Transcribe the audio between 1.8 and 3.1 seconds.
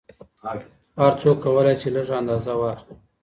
شي لږ اندازه واخلي.